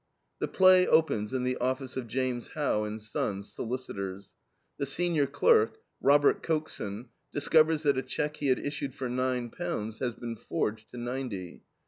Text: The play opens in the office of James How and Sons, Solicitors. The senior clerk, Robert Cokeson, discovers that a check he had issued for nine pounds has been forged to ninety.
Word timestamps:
The 0.39 0.47
play 0.47 0.87
opens 0.87 1.31
in 1.31 1.43
the 1.43 1.57
office 1.57 1.95
of 1.95 2.07
James 2.07 2.47
How 2.55 2.85
and 2.85 2.99
Sons, 2.99 3.53
Solicitors. 3.53 4.33
The 4.79 4.87
senior 4.87 5.27
clerk, 5.27 5.77
Robert 6.01 6.41
Cokeson, 6.41 7.09
discovers 7.31 7.83
that 7.83 7.99
a 7.99 8.01
check 8.01 8.37
he 8.37 8.47
had 8.47 8.57
issued 8.57 8.95
for 8.95 9.07
nine 9.07 9.51
pounds 9.51 9.99
has 9.99 10.13
been 10.15 10.35
forged 10.37 10.89
to 10.89 10.97
ninety. 10.97 11.61